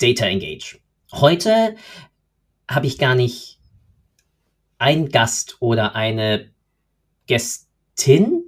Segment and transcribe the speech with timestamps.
[0.00, 0.78] Data Engage.
[1.12, 1.76] Heute
[2.68, 3.58] habe ich gar nicht
[4.78, 6.50] einen Gast oder eine
[7.26, 8.44] Gästin,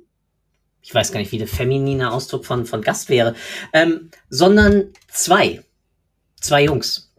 [0.80, 3.34] ich weiß gar nicht, wie der feminine Ausdruck von, von Gast wäre,
[3.72, 5.62] ähm, sondern zwei.
[6.40, 7.12] Zwei Jungs.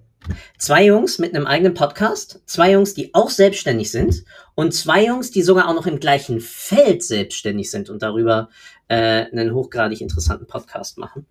[0.57, 4.23] Zwei Jungs mit einem eigenen Podcast, zwei Jungs, die auch selbstständig sind
[4.55, 8.49] und zwei Jungs, die sogar auch noch im gleichen Feld selbstständig sind und darüber
[8.87, 11.27] äh, einen hochgradig interessanten Podcast machen,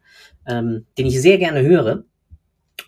[0.46, 2.04] ähm, den ich sehr gerne höre.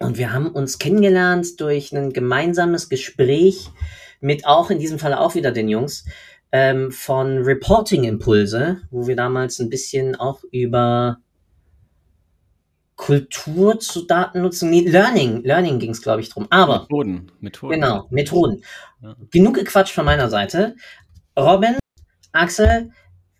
[0.01, 3.71] Und wir haben uns kennengelernt durch ein gemeinsames Gespräch
[4.21, 6.05] mit auch in diesem Fall auch wieder den Jungs
[6.53, 11.19] ähm, von Reporting Impulse, wo wir damals ein bisschen auch über
[12.97, 16.47] Kultur zu Datennutzung, nee, Learning, Learning ging es, glaube ich, drum.
[16.51, 17.75] Aber Methoden, Methoden.
[17.75, 18.63] Genau, Methoden.
[19.03, 19.17] Ja.
[19.31, 20.77] Genug gequatscht von meiner Seite.
[21.37, 21.77] Robin,
[22.33, 22.93] Axel,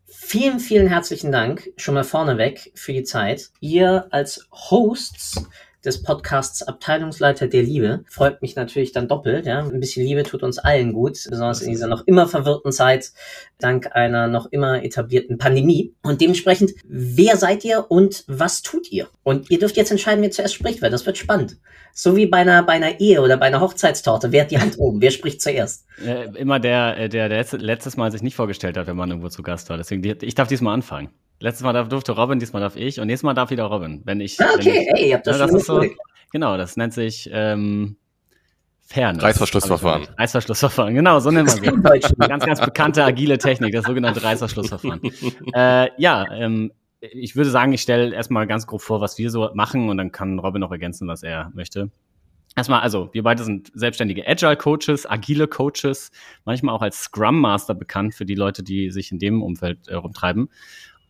[0.07, 3.51] vielen, vielen herzlichen Dank schon mal vorneweg für die Zeit.
[3.61, 5.49] Ihr als Hosts
[5.85, 8.05] des Podcasts Abteilungsleiter der Liebe.
[8.09, 9.47] Freut mich natürlich dann doppelt.
[9.47, 9.61] Ja?
[9.61, 13.13] Ein bisschen Liebe tut uns allen gut, besonders in dieser noch immer verwirrten Zeit,
[13.59, 15.95] dank einer noch immer etablierten Pandemie.
[16.03, 19.09] Und dementsprechend, wer seid ihr und was tut ihr?
[19.23, 21.59] Und ihr dürft jetzt entscheiden, wer zuerst spricht, weil das wird spannend.
[21.93, 24.33] So wie bei einer, bei einer Ehe oder bei einer Hochzeitstorte.
[24.33, 25.01] Wer hat die Hand oben?
[25.01, 25.87] Wer spricht zuerst?
[26.05, 29.43] Äh, immer der, der, der letztes Mal sich nicht vorgestellt hat, wenn man irgendwo zu
[29.43, 29.77] Gast war.
[29.77, 31.11] Deswegen, ich darf diesmal anfangen.
[31.45, 34.01] Letztes Mal darf, durfte Robin, diesmal darf ich und nächstes Mal darf wieder Robin.
[34.07, 35.85] Wenn ich, ah, okay, wenn ich, ey, ihr habt das, ja, das ist so,
[36.33, 37.97] Genau, das nennt sich ähm,
[38.81, 39.23] Fairness.
[39.23, 40.09] Reißverschlussverfahren.
[40.17, 42.17] Reißverschlussverfahren, genau, so nennen wir es.
[42.17, 45.03] ganz, ganz bekannte agile Technik, das sogenannte Reißverschlussverfahren.
[45.55, 49.51] äh, ja, ähm, ich würde sagen, ich stelle erstmal ganz grob vor, was wir so
[49.53, 51.91] machen und dann kann Robin noch ergänzen, was er möchte.
[52.57, 56.11] Erstmal, also wir beide sind selbstständige Agile Coaches, agile Coaches,
[56.47, 59.95] manchmal auch als Scrum Master bekannt für die Leute, die sich in dem Umfeld äh,
[59.97, 60.49] rumtreiben.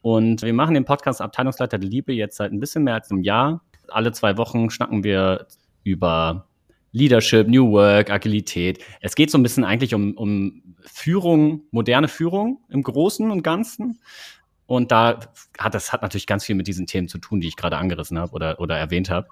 [0.05, 3.23] Und wir machen den Podcast Abteilungsleiter der Liebe jetzt seit ein bisschen mehr als einem
[3.23, 3.63] Jahr.
[3.89, 5.47] Alle zwei Wochen schnacken wir
[5.83, 6.47] über
[6.93, 8.85] Leadership, New Work, Agilität.
[9.01, 13.99] Es geht so ein bisschen eigentlich um, um Führung, moderne Führung im Großen und Ganzen.
[14.67, 15.21] Und da
[15.59, 18.19] hat das hat natürlich ganz viel mit diesen Themen zu tun, die ich gerade angerissen
[18.19, 19.29] habe oder, oder erwähnt habe.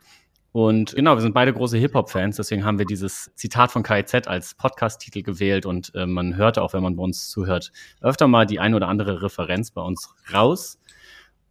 [0.52, 4.54] Und genau, wir sind beide große Hip-Hop-Fans, deswegen haben wir dieses Zitat von KIZ als
[4.54, 8.60] Podcast-Titel gewählt und äh, man hörte auch, wenn man bei uns zuhört, öfter mal die
[8.60, 10.78] ein oder andere Referenz bei uns raus.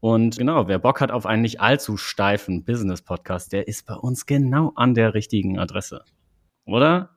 [0.02, 4.28] Und genau, wer Bock hat auf einen nicht allzu steifen Business-Podcast, der ist bei uns
[4.28, 6.04] genau an der richtigen Adresse.
[6.66, 7.10] Oder?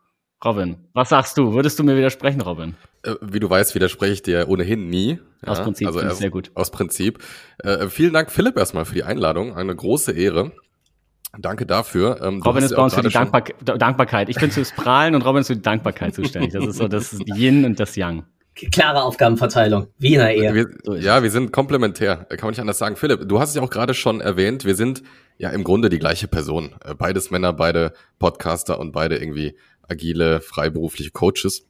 [0.43, 1.55] Robin, was sagst du?
[1.55, 2.75] Würdest du mir widersprechen, Robin?
[3.03, 5.19] Äh, wie du weißt, widerspreche ich dir ohnehin nie.
[5.45, 6.51] Aus ja, Prinzip, also sehr gut.
[6.55, 7.23] Aus Prinzip.
[7.59, 9.55] Äh, vielen Dank, Philipp, erstmal für die Einladung.
[9.55, 10.53] Eine große Ehre.
[11.39, 12.21] Danke dafür.
[12.23, 14.29] Ähm, Robin ist bei uns für die Dankbar Dankbarkeit.
[14.29, 16.53] Ich bin fürs Prahlen und Robin ist für die Dankbarkeit zuständig.
[16.53, 18.25] Das ist so das Yin und das Yang.
[18.71, 20.55] Klare Aufgabenverteilung, wie in der Ehe.
[20.55, 22.95] Wir, ja, wir sind komplementär, kann man nicht anders sagen.
[22.95, 25.03] Philipp, du hast es ja auch gerade schon erwähnt, wir sind
[25.39, 26.77] ja im Grunde die gleiche Person.
[26.85, 29.57] Äh, beides Männer, beide Podcaster und beide irgendwie
[29.89, 31.67] agile, freiberufliche Coaches.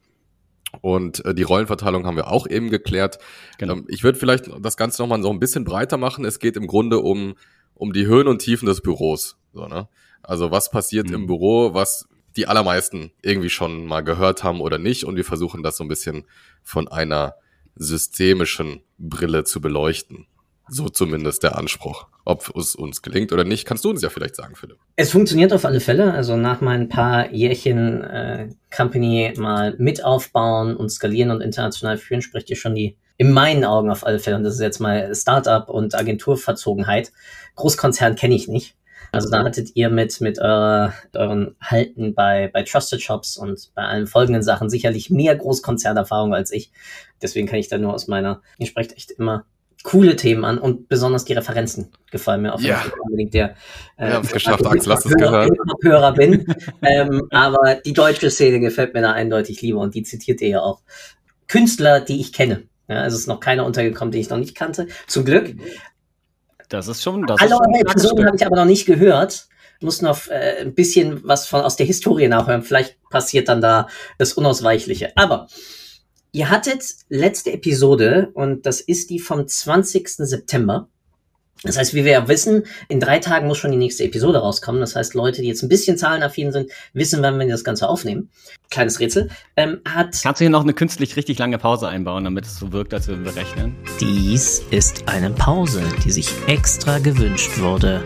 [0.83, 3.19] Und äh, die Rollenverteilung haben wir auch eben geklärt.
[3.57, 3.75] Genau.
[3.75, 6.27] Ähm, ich würde vielleicht das Ganze nochmal so ein bisschen breiter machen.
[6.27, 7.35] Es geht im Grunde um
[7.75, 9.37] um die Höhen und Tiefen des Büros.
[9.55, 9.89] So, ne?
[10.23, 11.15] Also was passiert mhm.
[11.15, 15.05] im Büro, was die allermeisten irgendwie schon mal gehört haben oder nicht.
[15.05, 16.27] Und wir versuchen das so ein bisschen
[16.63, 17.35] von einer
[17.77, 20.27] systemischen Brille zu beleuchten.
[20.69, 22.07] So zumindest der Anspruch.
[22.25, 24.79] Ob es uns gelingt oder nicht, kannst du uns ja vielleicht sagen, Philipp.
[24.97, 26.13] Es funktioniert auf alle Fälle.
[26.13, 32.23] Also nach meinen paar Jährchen äh, Company mal mit aufbauen und skalieren und international führen,
[32.23, 35.15] spricht ihr schon die, in meinen Augen auf alle Fälle, und das ist jetzt mal
[35.15, 37.13] Startup und Agenturverzogenheit,
[37.57, 38.75] Großkonzern kenne ich nicht.
[39.15, 43.83] Also da hattet ihr mit, mit eurer, euren Halten bei, bei Trusted Shops und bei
[43.83, 46.73] allen folgenden Sachen sicherlich mehr Großkonzernerfahrung als ich.
[47.23, 49.45] Deswegen kann ich da nur aus meiner, ihr sprecht echt immer
[49.85, 52.83] coole Themen an und besonders die Referenzen gefallen mir auch ja.
[53.03, 53.55] unbedingt der
[53.99, 55.53] äh, ja, geschafft, Axel, lass es gehört.
[55.83, 56.47] Hörer bin.
[56.83, 60.61] ähm, aber die deutsche Szene gefällt mir da eindeutig lieber und die zitiert ihr ja
[60.63, 60.81] auch.
[61.49, 62.63] Künstler, die ich kenne.
[62.89, 64.89] Ja, also es ist noch keiner untergekommen, den ich noch nicht kannte.
[65.07, 65.55] Zum Glück.
[66.75, 67.25] Das ist schon.
[67.25, 69.47] Das Alle eure Personen habe ich aber noch nicht gehört.
[69.81, 72.63] Muss noch äh, ein bisschen was von aus der Historie nachhören.
[72.63, 73.87] Vielleicht passiert dann da
[74.19, 75.17] das Unausweichliche.
[75.17, 75.47] Aber
[76.33, 80.09] ihr hattet letzte Episode und das ist die vom 20.
[80.09, 80.89] September.
[81.63, 84.81] Das heißt, wie wir ja wissen, in drei Tagen muss schon die nächste Episode rauskommen.
[84.81, 88.29] Das heißt, Leute, die jetzt ein bisschen zahlenaffin sind, wissen, wann wir das Ganze aufnehmen.
[88.71, 89.31] Kleines Rätsel.
[89.57, 92.73] Ähm, hat Kannst du hier noch eine künstlich richtig lange Pause einbauen, damit es so
[92.73, 93.75] wirkt, als würden wir rechnen?
[93.99, 98.05] Dies ist eine Pause, die sich extra gewünscht wurde.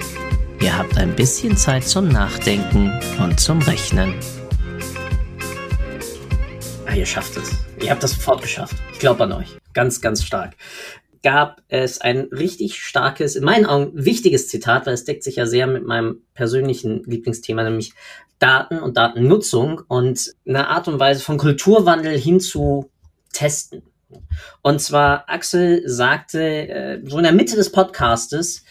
[0.61, 4.15] Ihr habt ein bisschen Zeit zum Nachdenken und zum Rechnen.
[6.87, 7.51] Ah, ihr schafft es.
[7.83, 8.77] Ihr habt das sofort geschafft.
[8.93, 9.57] Ich glaube an euch.
[9.73, 10.55] Ganz, ganz stark
[11.23, 15.47] gab es ein richtig starkes, in meinen Augen wichtiges Zitat, weil es deckt sich ja
[15.47, 17.93] sehr mit meinem persönlichen Lieblingsthema, nämlich
[18.39, 22.91] Daten und Datennutzung und eine Art und Weise von Kulturwandel hin zu
[23.33, 23.83] testen.
[24.63, 28.65] Und zwar Axel sagte äh, so in der Mitte des Podcastes,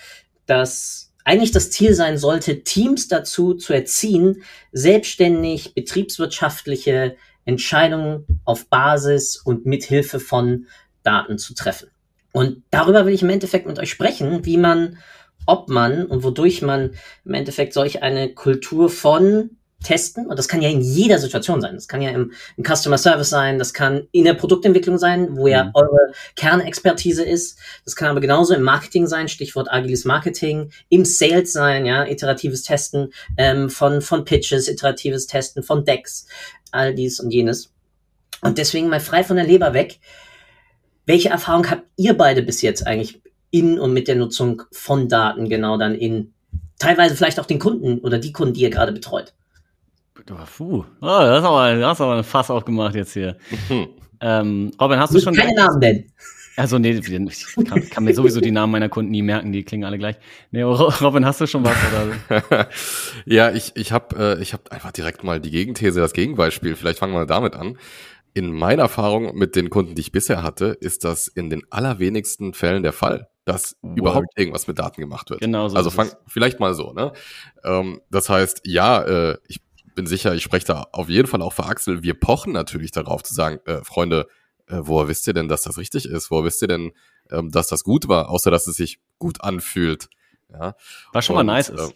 [0.46, 9.38] dass eigentlich das Ziel sein sollte, Teams dazu zu erziehen, selbstständig betriebswirtschaftliche Entscheidungen auf Basis
[9.38, 10.68] und mithilfe von
[11.04, 11.90] Daten zu treffen.
[12.38, 15.00] Und darüber will ich im Endeffekt mit euch sprechen, wie man,
[15.48, 16.92] ob man und wodurch man
[17.26, 21.74] im Endeffekt solch eine Kultur von testen, und das kann ja in jeder Situation sein.
[21.74, 25.48] Das kann ja im, im Customer Service sein, das kann in der Produktentwicklung sein, wo
[25.48, 25.72] ja mhm.
[25.74, 27.58] eure Kernexpertise ist.
[27.86, 32.62] Das kann aber genauso im Marketing sein, Stichwort agiles Marketing, im Sales sein, ja, iteratives
[32.62, 36.28] Testen ähm, von, von Pitches, iteratives Testen von Decks,
[36.70, 37.74] all dies und jenes.
[38.42, 40.00] Und deswegen mal frei von der Leber weg.
[41.08, 45.50] Welche Erfahrung habt ihr beide bis jetzt eigentlich in und mit der Nutzung von Daten
[45.50, 46.34] genau dann in
[46.80, 49.34] teilweise vielleicht auch den Kunden oder die Kunden, die ihr gerade betreut?
[50.58, 53.38] Puh, oh, das, ist aber, das ist aber ein Fass aufgemacht jetzt hier.
[54.20, 55.34] ähm, Robin, hast du, schon.
[55.34, 56.12] Keine Namen nennen.
[56.58, 59.86] Also nee, ich kann, kann, mir sowieso die Namen meiner Kunden nie merken, die klingen
[59.86, 60.16] alle gleich.
[60.52, 61.76] Nee, Robin, hast du schon was?
[62.30, 62.68] Oder?
[63.26, 66.76] ja, ich, ich habe äh, ich hab einfach direkt mal die Gegenthese, das Gegenbeispiel.
[66.76, 67.78] Vielleicht fangen wir damit an.
[68.38, 72.54] In meiner Erfahrung mit den Kunden, die ich bisher hatte, ist das in den allerwenigsten
[72.54, 73.98] Fällen der Fall, dass Word.
[73.98, 75.40] überhaupt irgendwas mit Daten gemacht wird.
[75.40, 75.76] Genau so.
[75.76, 77.14] Also fang, vielleicht mal so, ne?
[77.64, 79.60] Ähm, das heißt, ja, äh, ich
[79.96, 82.04] bin sicher, ich spreche da auf jeden Fall auch für Axel.
[82.04, 84.28] Wir pochen natürlich darauf zu sagen, äh, Freunde,
[84.68, 86.30] äh, woher wisst ihr denn, dass das richtig ist?
[86.30, 86.92] Woher wisst ihr denn,
[87.32, 90.10] ähm, dass das gut war, außer dass es sich gut anfühlt?
[90.54, 90.76] Ja.
[91.12, 91.96] Was schon Und, mal nice ist.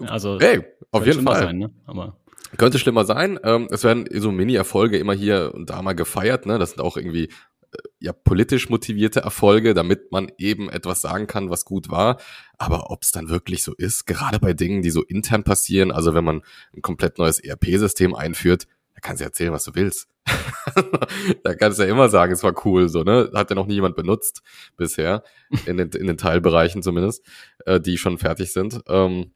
[0.00, 1.42] Äh, also, hey, auf jeden Fall.
[1.42, 1.70] Sein, ne?
[1.84, 2.16] Aber
[2.56, 3.38] könnte schlimmer sein.
[3.42, 6.46] Ähm, es werden so Mini-Erfolge immer hier und da mal gefeiert.
[6.46, 6.58] Ne?
[6.58, 11.50] Das sind auch irgendwie äh, ja politisch motivierte Erfolge, damit man eben etwas sagen kann,
[11.50, 12.18] was gut war.
[12.58, 16.14] Aber ob es dann wirklich so ist, gerade bei Dingen, die so intern passieren, also
[16.14, 16.42] wenn man
[16.74, 20.08] ein komplett neues ERP-System einführt, da kannst du erzählen, was du willst.
[21.44, 23.30] da kannst du ja immer sagen, es war cool, so, ne?
[23.34, 24.42] Hat ja noch nie jemand benutzt
[24.76, 25.22] bisher,
[25.66, 27.24] in den, in den Teilbereichen zumindest,
[27.66, 28.80] äh, die schon fertig sind.
[28.88, 29.32] Ähm,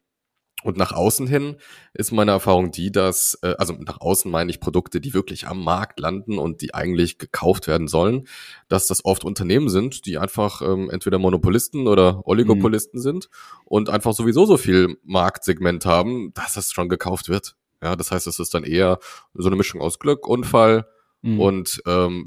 [0.62, 1.56] und nach außen hin
[1.94, 5.64] ist meine Erfahrung die, dass, äh, also nach außen meine ich Produkte, die wirklich am
[5.64, 8.26] Markt landen und die eigentlich gekauft werden sollen,
[8.68, 13.02] dass das oft Unternehmen sind, die einfach ähm, entweder Monopolisten oder Oligopolisten mhm.
[13.02, 13.30] sind
[13.64, 17.56] und einfach sowieso so viel Marktsegment haben, dass das schon gekauft wird.
[17.82, 18.98] Ja, das heißt, es ist dann eher
[19.32, 20.86] so eine Mischung aus Glück, Unfall
[21.22, 21.40] mhm.
[21.40, 22.26] und ähm,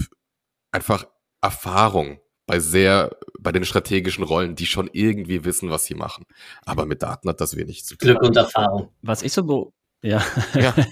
[0.71, 1.05] einfach
[1.41, 6.25] Erfahrung bei sehr, bei den strategischen Rollen, die schon irgendwie wissen, was sie machen.
[6.65, 8.09] Aber mit Daten hat das wenig zu tun.
[8.09, 8.89] Glück und Erfahrung.
[9.01, 10.21] Was ich so, ja.
[10.53, 10.73] ja.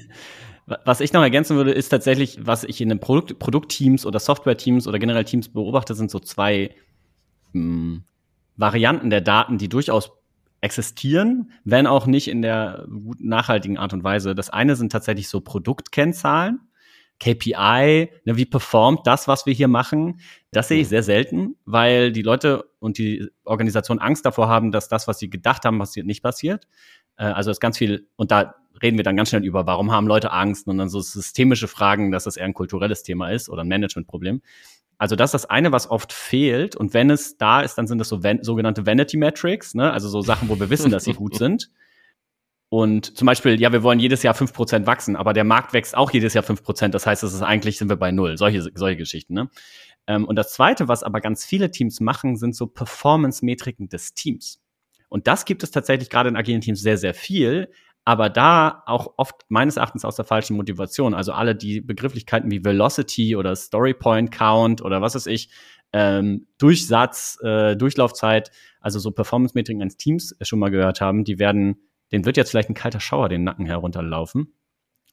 [0.86, 4.88] Was ich noch ergänzen würde, ist tatsächlich, was ich in den Produkt Produktteams oder Software-Teams
[4.88, 6.74] oder generell Teams beobachte, sind so zwei
[7.51, 8.03] mh, hm,
[8.56, 10.12] Varianten der Daten, die durchaus
[10.62, 14.36] existieren, wenn auch nicht in der guten, nachhaltigen Art und Weise.
[14.36, 16.62] Das eine sind tatsächlich so Produktkennzahlen.
[17.22, 20.20] KPI, ne, wie performt das, was wir hier machen,
[20.51, 24.90] das sehe ich sehr selten, weil die Leute und die Organisation Angst davor haben, dass
[24.90, 26.68] das, was sie gedacht haben, passiert, nicht passiert.
[27.18, 30.08] Äh, also ist ganz viel, und da reden wir dann ganz schnell über, warum haben
[30.08, 33.63] Leute Angst und dann so systemische Fragen, dass das eher ein kulturelles Thema ist oder
[33.63, 34.42] ein Managementproblem.
[34.98, 36.75] Also das ist das eine, was oft fehlt.
[36.75, 39.94] Und wenn es da ist, dann sind das so sogenannte Vanity Metrics, ne?
[39.94, 41.70] also so Sachen, wo wir wissen, dass sie gut sind.
[42.74, 45.94] Und zum Beispiel, ja, wir wollen jedes Jahr fünf Prozent wachsen, aber der Markt wächst
[45.94, 46.96] auch jedes Jahr fünf Prozent.
[46.96, 48.38] Das heißt, es ist eigentlich sind wir bei null.
[48.38, 49.34] Solche, solche Geschichten.
[49.34, 49.50] Ne?
[50.08, 54.62] Ähm, und das Zweite, was aber ganz viele Teams machen, sind so Performance-Metriken des Teams.
[55.10, 57.70] Und das gibt es tatsächlich gerade in agilen Teams sehr, sehr viel,
[58.06, 61.13] aber da auch oft meines Erachtens aus der falschen Motivation.
[61.13, 65.50] Also alle die Begrifflichkeiten wie Velocity oder Story Point Count oder was weiß ich,
[65.92, 68.50] ähm, Durchsatz, äh, Durchlaufzeit,
[68.80, 71.75] also so Performance-Metriken eines Teams schon mal gehört haben, die werden
[72.12, 74.53] den wird jetzt vielleicht ein kalter Schauer den Nacken herunterlaufen,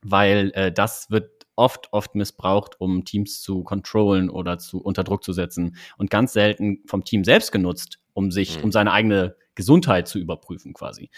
[0.02, 5.24] weil äh, das wird oft, oft missbraucht, um Teams zu controllen oder zu unter Druck
[5.24, 8.64] zu setzen und ganz selten vom Team selbst genutzt, um sich, mhm.
[8.64, 11.10] um seine eigene Gesundheit zu überprüfen quasi.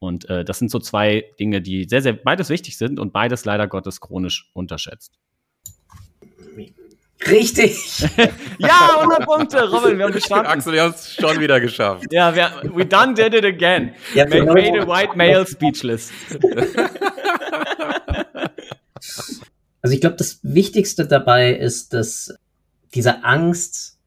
[0.00, 3.44] Und äh, das sind so zwei Dinge, die sehr, sehr beides wichtig sind und beides
[3.44, 5.18] leider Gottes chronisch unterschätzt.
[7.26, 8.00] Richtig.
[8.58, 10.46] ja, 100 Punkte, Robin, wir haben bestanden.
[10.46, 12.04] Axel, wir haben es schon wieder geschafft.
[12.10, 13.94] Ja, wir, we done did it again.
[14.14, 16.10] Ja, Made, made a white male speechless.
[19.84, 22.34] Also ich glaube, das Wichtigste dabei ist, dass
[22.94, 23.98] diese Angst,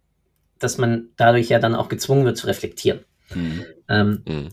[0.57, 3.05] dass man dadurch ja dann auch gezwungen wird zu reflektieren.
[3.35, 3.65] Mhm.
[3.87, 4.49] Ähm, mhm.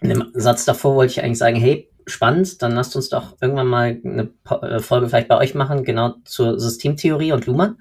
[0.00, 3.66] In dem Satz davor wollte ich eigentlich sagen, hey, spannend, dann lasst uns doch irgendwann
[3.66, 4.30] mal eine
[4.62, 7.76] äh, Folge vielleicht bei euch machen, genau zur Systemtheorie und Luhmann.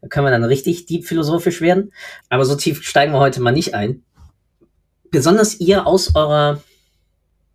[0.00, 1.92] Da können wir dann richtig deep philosophisch werden.
[2.28, 4.02] Aber so tief steigen wir heute mal nicht ein.
[5.10, 6.60] Besonders ihr aus eurer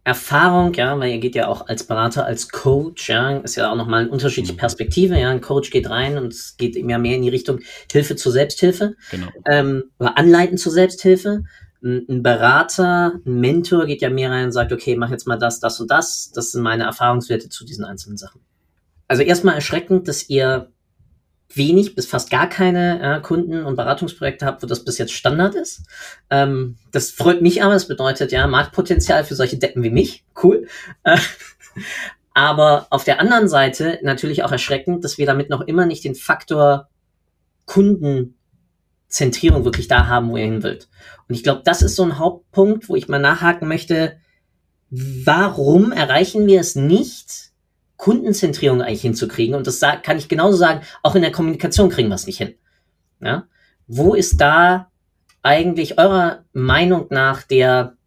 [0.03, 3.75] Erfahrung, ja, weil ihr geht ja auch als Berater, als Coach, ja, ist ja auch
[3.75, 4.57] nochmal eine unterschiedliche mhm.
[4.57, 7.59] Perspektive, ja, ein Coach geht rein und es geht immer mehr in die Richtung
[7.91, 9.27] Hilfe zur Selbsthilfe, genau.
[9.47, 11.43] ähm, oder Anleiten zur Selbsthilfe.
[11.83, 15.59] Ein, Berater, ein Mentor geht ja mehr rein und sagt, okay, mach jetzt mal das,
[15.59, 18.41] das und das, das sind meine Erfahrungswerte zu diesen einzelnen Sachen.
[19.07, 20.71] Also erstmal erschreckend, dass ihr
[21.55, 25.55] wenig bis fast gar keine äh, Kunden- und Beratungsprojekte habt, wo das bis jetzt Standard
[25.55, 25.83] ist.
[26.29, 30.23] Ähm, das freut mich aber, das bedeutet ja Marktpotenzial für solche Deppen wie mich.
[30.41, 30.67] Cool.
[31.03, 31.17] Äh,
[32.33, 36.15] aber auf der anderen Seite natürlich auch erschreckend, dass wir damit noch immer nicht den
[36.15, 36.89] Faktor
[39.11, 40.87] Kundenzentrierung wirklich da haben, wo ihr hin wollt.
[41.27, 44.17] Und ich glaube, das ist so ein Hauptpunkt, wo ich mal nachhaken möchte,
[44.89, 47.51] warum erreichen wir es nicht,
[47.97, 49.55] Kundenzentrierung eigentlich hinzukriegen.
[49.55, 52.55] Und das kann ich genauso sagen, auch in der Kommunikation kriegen wir es nicht hin.
[53.21, 53.47] Ja?
[53.85, 54.89] Wo ist da
[55.43, 57.97] eigentlich eurer Meinung nach der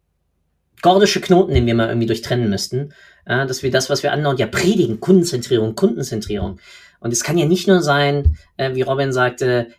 [0.81, 2.93] gordische Knoten, den wir mal irgendwie durchtrennen müssten?
[3.27, 6.59] Ja, dass wir das, was wir andauernd ja predigen, Kundenzentrierung, Kundenzentrierung.
[6.99, 9.69] Und es kann ja nicht nur sein, äh, wie Robin sagte,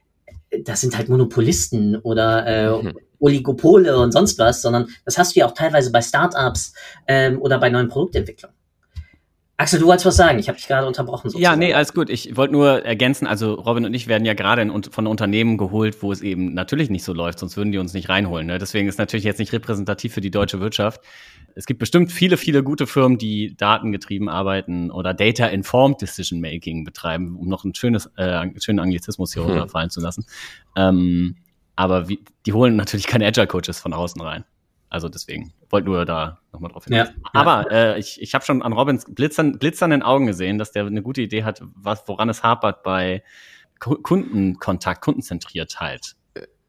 [0.65, 2.99] das sind halt Monopolisten oder äh, mhm.
[3.19, 6.75] Oligopole und sonst was, sondern das hast du ja auch teilweise bei Startups
[7.07, 8.57] ähm, oder bei neuen Produktentwicklungen.
[9.59, 10.39] Axel, du wolltest was sagen.
[10.39, 11.31] Ich habe dich gerade unterbrochen.
[11.31, 11.43] Sozusagen.
[11.43, 12.11] Ja, nee, alles gut.
[12.11, 16.13] Ich wollte nur ergänzen, also Robin und ich werden ja gerade von Unternehmen geholt, wo
[16.13, 18.47] es eben natürlich nicht so läuft, sonst würden die uns nicht reinholen.
[18.47, 18.59] Ne?
[18.59, 21.01] Deswegen ist natürlich jetzt nicht repräsentativ für die deutsche Wirtschaft.
[21.59, 27.35] Es gibt bestimmt viele, viele gute Firmen, die datengetrieben arbeiten oder Data-Informed Decision Making betreiben,
[27.35, 29.53] um noch ein schönes, äh, einen schönen Anglizismus hier hm.
[29.53, 30.27] runterfallen zu lassen.
[30.77, 31.37] Ähm,
[31.75, 34.45] aber wie, die holen natürlich keine Agile-Coaches von außen rein.
[34.91, 37.15] Also deswegen wollte nur da nochmal drauf hinweisen.
[37.17, 40.85] Ja, Aber äh, ich, ich habe schon an Robins blitzern, blitzernden Augen gesehen, dass der
[40.85, 43.23] eine gute Idee hat, was, woran es hapert bei
[43.79, 46.03] Kundenkontakt, Kundenzentriertheit.
[46.13, 46.26] Äh,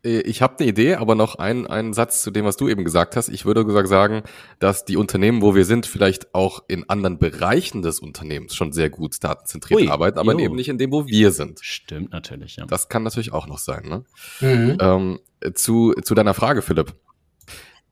[0.08, 3.16] ich habe eine Idee, aber noch ein, einen Satz zu dem, was du eben gesagt
[3.16, 3.30] hast.
[3.30, 4.24] Ich würde gesagt sagen,
[4.60, 8.90] dass die Unternehmen, wo wir sind, vielleicht auch in anderen Bereichen des Unternehmens schon sehr
[8.90, 10.40] gut datenzentriert Ui, arbeiten, aber jo.
[10.40, 11.60] eben nicht in dem, wo wir sind.
[11.62, 12.66] Stimmt natürlich, ja.
[12.66, 13.88] Das kann natürlich auch noch sein.
[13.88, 14.04] Ne?
[14.42, 14.78] Mhm.
[14.80, 15.20] Ähm,
[15.54, 16.94] zu, zu deiner Frage, Philipp.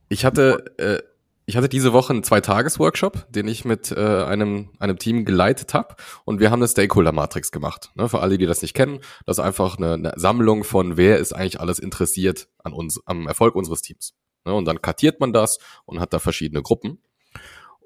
[0.07, 0.99] Ich hatte, äh,
[1.45, 5.95] ich hatte diese Woche einen Zwei-Tages-Workshop, den ich mit äh, einem, einem Team geleitet habe
[6.23, 7.91] und wir haben eine Stakeholder-Matrix gemacht.
[7.95, 11.19] Ne, für alle, die das nicht kennen, das ist einfach eine, eine Sammlung von, wer
[11.19, 14.15] ist eigentlich alles interessiert an uns, am Erfolg unseres Teams.
[14.45, 16.99] Ne, und dann kartiert man das und hat da verschiedene Gruppen.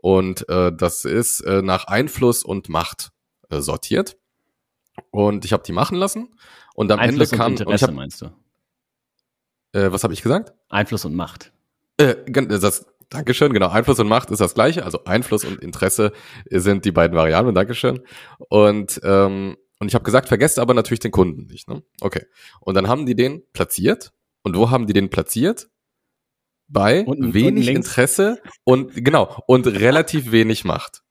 [0.02, 3.12] Und äh, das ist äh, nach Einfluss und Macht
[3.50, 4.18] äh, sortiert.
[5.12, 6.30] Und ich habe die machen lassen.
[6.74, 7.52] Und am Einfluss Ende kam.
[7.52, 8.26] Und Interesse, und hab, meinst du?
[9.74, 10.54] Äh, was habe ich gesagt?
[10.70, 11.52] Einfluss und Macht.
[11.98, 13.70] Äh, das, Dankeschön, genau.
[13.70, 14.86] Einfluss und Macht ist das gleiche.
[14.86, 16.12] Also Einfluss und Interesse
[16.50, 17.56] sind die beiden Variablen.
[17.56, 18.02] Dankeschön.
[18.38, 21.68] Und, ähm, und ich habe gesagt, vergesst aber natürlich den Kunden nicht.
[21.68, 21.82] Ne?
[22.02, 22.26] Okay.
[22.60, 24.12] Und dann haben die den platziert.
[24.44, 25.70] Und wo haben die den platziert?
[26.68, 31.02] Bei unten, wenig unten Interesse und genau und relativ wenig Macht.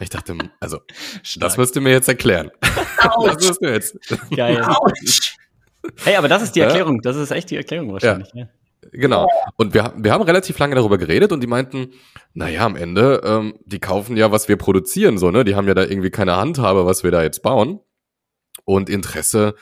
[0.00, 0.80] Ich dachte, also
[1.22, 1.42] Stark.
[1.42, 2.50] das müsst ihr mir jetzt erklären.
[3.26, 3.98] das müsst ihr jetzt.
[4.34, 4.66] Geil.
[6.02, 7.02] Hey, aber das ist die Erklärung.
[7.02, 8.30] Das ist echt die Erklärung wahrscheinlich.
[8.32, 8.44] Ja.
[8.44, 8.48] ja.
[8.92, 9.28] Genau.
[9.56, 11.92] Und wir, wir haben relativ lange darüber geredet und die meinten,
[12.32, 15.44] naja, am Ende, ähm, die kaufen ja, was wir produzieren, so, ne?
[15.44, 17.80] Die haben ja da irgendwie keine Handhabe, was wir da jetzt bauen.
[18.64, 19.54] Und Interesse,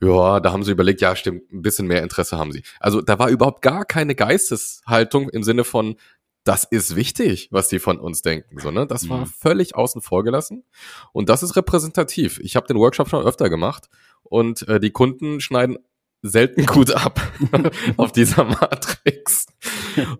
[0.00, 2.62] ja, da haben sie überlegt, ja, stimmt, ein bisschen mehr Interesse haben sie.
[2.80, 5.96] Also da war überhaupt gar keine Geisteshaltung im Sinne von,
[6.44, 8.60] das ist wichtig, was die von uns denken.
[8.60, 8.86] So, ne?
[8.86, 9.26] Das war mhm.
[9.26, 10.64] völlig außen vor gelassen.
[11.12, 12.38] Und das ist repräsentativ.
[12.40, 13.88] Ich habe den Workshop schon öfter gemacht
[14.22, 15.76] und äh, die Kunden schneiden
[16.28, 17.20] selten gut ab
[17.96, 19.46] auf dieser Matrix.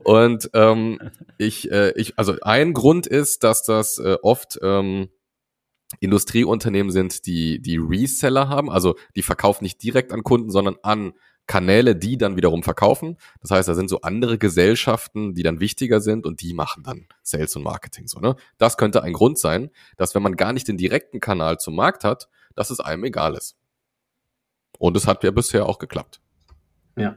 [0.04, 0.98] Und ähm,
[1.38, 5.08] ich, äh, ich, also ein Grund ist, dass das äh, oft ähm,
[6.00, 11.12] Industrieunternehmen sind, die die Reseller haben, also die verkaufen nicht direkt an Kunden, sondern an
[11.46, 13.16] Kanäle, die dann wiederum verkaufen.
[13.40, 17.06] Das heißt, da sind so andere Gesellschaften, die dann wichtiger sind und die machen dann
[17.22, 18.34] Sales und Marketing so, ne?
[18.58, 22.02] Das könnte ein Grund sein, dass wenn man gar nicht den direkten Kanal zum Markt
[22.02, 23.56] hat, dass es einem egal ist.
[24.78, 26.20] Und es hat ja bisher auch geklappt.
[26.96, 27.16] Ja.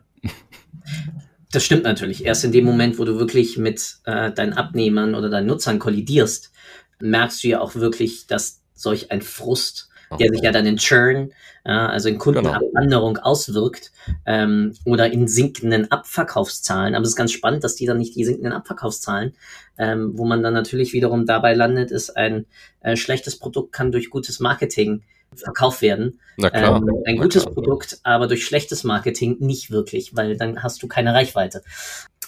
[1.52, 2.26] Das stimmt natürlich.
[2.26, 6.52] Erst in dem Moment, wo du wirklich mit äh, deinen Abnehmern oder deinen Nutzern kollidierst,
[7.00, 11.32] merkst du ja auch wirklich, dass solch ein Frust der sich ja dann in Churn,
[11.66, 13.26] ja, also in Kundenabwanderung genau.
[13.26, 13.92] auswirkt
[14.26, 16.96] ähm, oder in sinkenden Abverkaufszahlen.
[16.96, 19.34] Aber es ist ganz spannend, dass die dann nicht die sinkenden Abverkaufszahlen,
[19.78, 22.46] ähm, wo man dann natürlich wiederum dabei landet, ist ein
[22.80, 25.04] äh, schlechtes Produkt kann durch gutes Marketing
[25.36, 26.20] verkauft werden.
[26.38, 26.78] Na klar.
[26.78, 27.46] Ähm, ein gutes.
[27.46, 31.64] Produkt, aber durch schlechtes Marketing nicht wirklich, weil dann hast du keine Reichweite.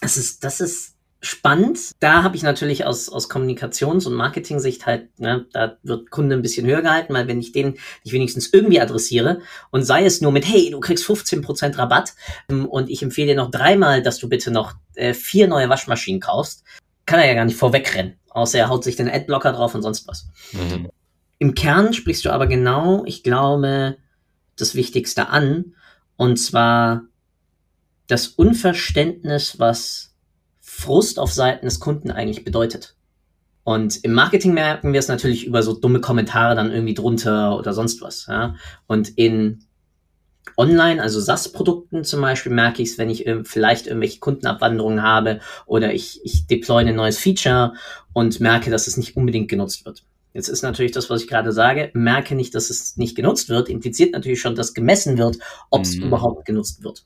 [0.01, 1.91] Das ist, das ist spannend.
[1.99, 6.41] Da habe ich natürlich aus, aus Kommunikations- und Marketing-Sicht halt, ne, da wird Kunde ein
[6.41, 10.31] bisschen höher gehalten, weil wenn ich den nicht wenigstens irgendwie adressiere und sei es nur
[10.31, 12.13] mit, hey, du kriegst 15% Rabatt
[12.49, 16.21] ähm, und ich empfehle dir noch dreimal, dass du bitte noch äh, vier neue Waschmaschinen
[16.21, 16.63] kaufst,
[17.05, 20.07] kann er ja gar nicht vorwegrennen, außer er haut sich den Adblocker drauf und sonst
[20.07, 20.27] was.
[20.53, 20.89] Mhm.
[21.41, 23.97] Im Kern sprichst du aber genau, ich glaube,
[24.57, 25.73] das Wichtigste an,
[26.15, 27.05] und zwar
[28.05, 30.13] das Unverständnis, was
[30.59, 32.95] Frust auf Seiten des Kunden eigentlich bedeutet.
[33.63, 37.73] Und im Marketing merken wir es natürlich über so dumme Kommentare dann irgendwie drunter oder
[37.73, 38.27] sonst was.
[38.27, 38.55] Ja?
[38.85, 39.63] Und in
[40.57, 45.91] Online, also SaaS-Produkten zum Beispiel, merke ich es, wenn ich vielleicht irgendwelche Kundenabwanderungen habe oder
[45.91, 47.73] ich, ich deploy ein neues Feature
[48.13, 50.03] und merke, dass es nicht unbedingt genutzt wird.
[50.33, 53.69] Jetzt ist natürlich das, was ich gerade sage, merke nicht, dass es nicht genutzt wird,
[53.69, 55.37] impliziert natürlich schon, dass gemessen wird,
[55.69, 56.03] ob es mhm.
[56.03, 57.05] überhaupt genutzt wird.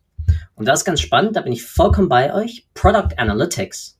[0.56, 2.68] Und das ist ganz spannend, da bin ich vollkommen bei euch.
[2.74, 4.00] Product Analytics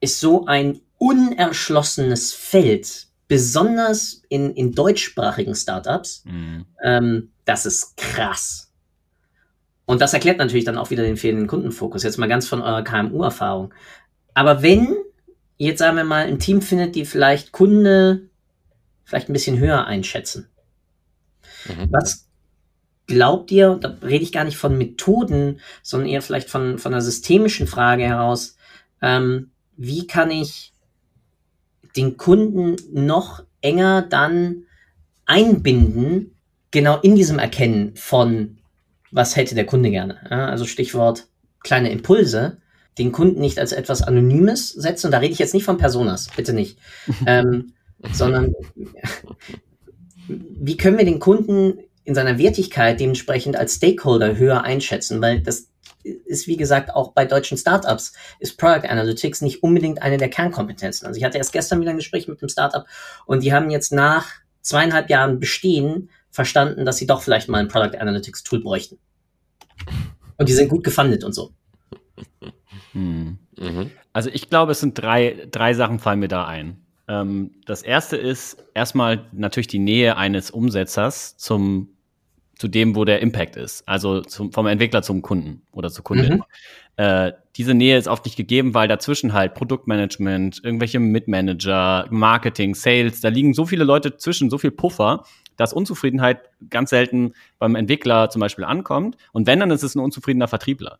[0.00, 6.24] ist so ein unerschlossenes Feld, besonders in, in deutschsprachigen Startups.
[6.24, 6.66] Mhm.
[6.82, 8.72] Ähm, das ist krass.
[9.86, 12.02] Und das erklärt natürlich dann auch wieder den fehlenden Kundenfokus.
[12.02, 13.72] Jetzt mal ganz von eurer KMU-Erfahrung.
[14.32, 14.96] Aber wenn
[15.56, 18.28] jetzt sagen wir mal ein Team findet, die vielleicht Kunde
[19.04, 20.48] vielleicht ein bisschen höher einschätzen,
[21.66, 21.88] mhm.
[21.90, 22.28] was
[23.06, 27.02] glaubt ihr, da rede ich gar nicht von Methoden, sondern eher vielleicht von, von einer
[27.02, 28.56] systemischen Frage heraus,
[29.02, 30.72] ähm, wie kann ich
[31.96, 34.64] den Kunden noch enger dann
[35.26, 36.36] einbinden,
[36.70, 38.58] genau in diesem Erkennen von,
[39.10, 40.18] was hätte der Kunde gerne.
[40.30, 41.28] Ja, also Stichwort
[41.62, 42.58] kleine Impulse,
[42.98, 46.28] den Kunden nicht als etwas Anonymes setzen, und da rede ich jetzt nicht von Personas,
[46.34, 46.78] bitte nicht,
[47.26, 47.72] ähm,
[48.12, 48.54] sondern
[50.28, 55.68] wie können wir den Kunden in seiner Wertigkeit dementsprechend als Stakeholder höher einschätzen, weil das
[56.02, 61.06] ist, wie gesagt, auch bei deutschen Startups ist Product Analytics nicht unbedingt eine der Kernkompetenzen.
[61.06, 62.84] Also ich hatte erst gestern wieder ein Gespräch mit einem Startup
[63.24, 64.28] und die haben jetzt nach
[64.60, 68.98] zweieinhalb Jahren Bestehen verstanden, dass sie doch vielleicht mal ein Product Analytics Tool bräuchten.
[70.36, 71.52] Und die sind gut gefundet und so.
[72.94, 73.38] Hm.
[73.58, 73.90] Mhm.
[74.12, 76.78] Also ich glaube, es sind drei, drei Sachen fallen mir da ein.
[77.06, 81.90] Ähm, das erste ist erstmal natürlich die Nähe eines Umsetzers zum
[82.56, 83.86] zu dem, wo der Impact ist.
[83.88, 86.34] Also zum, vom Entwickler zum Kunden oder zur Kundin.
[86.34, 86.42] Mhm.
[86.96, 93.20] Äh, diese Nähe ist oft nicht gegeben, weil dazwischen halt Produktmanagement, irgendwelche Mitmanager, Marketing, Sales,
[93.20, 95.24] da liegen so viele Leute zwischen, so viel Puffer,
[95.56, 99.16] dass Unzufriedenheit ganz selten beim Entwickler zum Beispiel ankommt.
[99.32, 100.98] Und wenn, dann ist es ein unzufriedener Vertriebler.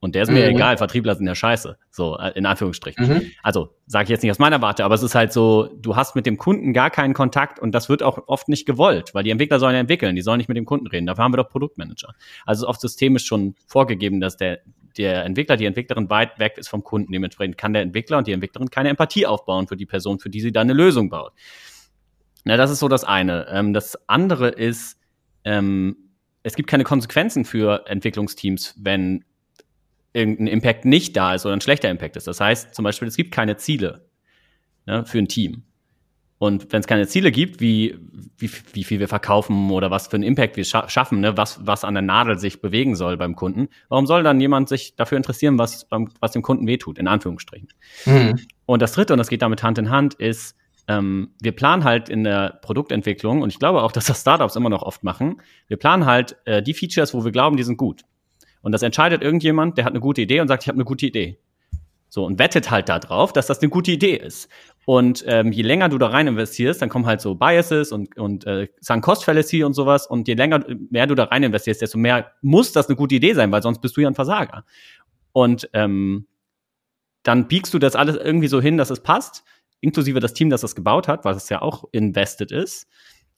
[0.00, 0.56] Und der ist mir mhm.
[0.56, 3.08] egal, Vertriebler sind ja scheiße, so äh, in Anführungsstrichen.
[3.08, 3.30] Mhm.
[3.42, 6.14] Also sage ich jetzt nicht aus meiner Warte, aber es ist halt so, du hast
[6.14, 9.30] mit dem Kunden gar keinen Kontakt und das wird auch oft nicht gewollt, weil die
[9.30, 11.06] Entwickler sollen ja entwickeln, die sollen nicht mit dem Kunden reden.
[11.06, 12.14] Dafür haben wir doch Produktmanager.
[12.44, 14.60] Also ist oft systemisch schon vorgegeben, dass der
[14.98, 17.12] der Entwickler, die Entwicklerin weit weg ist vom Kunden.
[17.12, 20.40] Dementsprechend kann der Entwickler und die Entwicklerin keine Empathie aufbauen für die Person, für die
[20.40, 21.32] sie da eine Lösung baut.
[22.44, 23.46] Na, das ist so das eine.
[23.50, 24.98] Ähm, das andere ist,
[25.44, 25.96] ähm,
[26.42, 29.24] es gibt keine Konsequenzen für Entwicklungsteams, wenn
[30.16, 32.26] irgendein Impact nicht da ist oder ein schlechter Impact ist.
[32.26, 34.06] Das heißt zum Beispiel, es gibt keine Ziele
[34.86, 35.62] ne, für ein Team.
[36.38, 37.96] Und wenn es keine Ziele gibt, wie,
[38.36, 41.66] wie, wie viel wir verkaufen oder was für einen Impact wir scha schaffen, ne, was,
[41.66, 45.16] was an der Nadel sich bewegen soll beim Kunden, warum soll dann jemand sich dafür
[45.16, 47.68] interessieren, was, beim, was dem Kunden wehtut, in Anführungsstrichen?
[48.04, 48.38] Mhm.
[48.66, 50.56] Und das dritte, und das geht damit Hand in Hand, ist,
[50.88, 54.70] ähm, wir planen halt in der Produktentwicklung, und ich glaube auch, dass das Startups immer
[54.70, 58.02] noch oft machen, wir planen halt äh, die Features, wo wir glauben, die sind gut.
[58.66, 61.06] Und das entscheidet irgendjemand, der hat eine gute Idee und sagt, ich habe eine gute
[61.06, 61.38] Idee.
[62.08, 64.48] So, und wettet halt darauf, dass das eine gute Idee ist.
[64.86, 68.44] Und ähm, je länger du da rein investierst, dann kommen halt so Biases und, und
[68.44, 70.08] äh, Sunk Cost Fallacy und sowas.
[70.08, 73.34] Und je länger, mehr du da rein investierst, desto mehr muss das eine gute Idee
[73.34, 74.64] sein, weil sonst bist du ja ein Versager.
[75.30, 76.26] Und ähm,
[77.22, 79.44] dann biegst du das alles irgendwie so hin, dass es passt,
[79.80, 82.88] inklusive das Team, das das gebaut hat, weil es ja auch invested ist,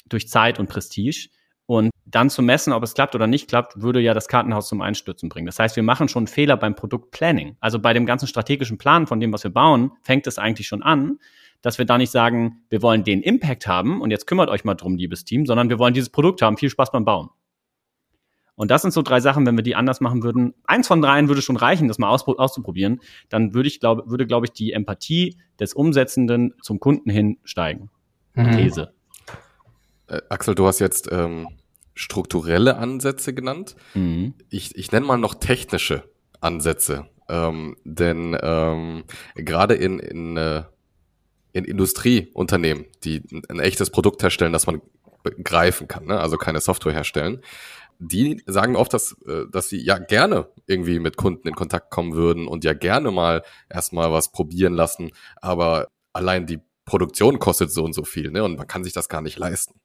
[0.08, 1.28] durch Zeit und Prestige.
[1.68, 4.80] Und dann zu messen, ob es klappt oder nicht klappt, würde ja das Kartenhaus zum
[4.80, 5.44] Einstürzen bringen.
[5.44, 7.58] Das heißt, wir machen schon Fehler beim Produktplanning.
[7.60, 10.82] Also bei dem ganzen strategischen Plan von dem, was wir bauen, fängt es eigentlich schon
[10.82, 11.18] an,
[11.60, 14.76] dass wir da nicht sagen, wir wollen den Impact haben und jetzt kümmert euch mal
[14.76, 16.56] drum, liebes Team, sondern wir wollen dieses Produkt haben.
[16.56, 17.28] Viel Spaß beim Bauen.
[18.54, 20.54] Und das sind so drei Sachen, wenn wir die anders machen würden.
[20.64, 23.00] Eins von dreien würde schon reichen, das mal auszuprobieren.
[23.28, 27.90] Dann würde ich glaube, würde glaube ich die Empathie des Umsetzenden zum Kunden hin steigen.
[28.32, 28.52] Mhm.
[28.52, 28.94] These.
[30.08, 31.48] Äh, Axel, du hast jetzt ähm,
[31.94, 33.76] strukturelle Ansätze genannt.
[33.94, 34.34] Mhm.
[34.50, 36.04] Ich, ich nenne mal noch technische
[36.40, 37.08] Ansätze.
[37.28, 40.62] Ähm, denn ähm, gerade in, in, äh,
[41.52, 44.80] in Industrieunternehmen, die ein, echtes Produkt herstellen, das man
[45.42, 46.20] greifen kann, ne?
[46.20, 47.42] also keine Software herstellen,
[47.98, 52.14] die sagen oft, dass, äh, dass sie ja gerne irgendwie mit Kunden in Kontakt kommen
[52.14, 57.84] würden und ja gerne mal erstmal was probieren lassen, aber allein die Produktion kostet so
[57.84, 58.42] und so viel, ne?
[58.42, 59.77] Und man kann sich das gar nicht leisten.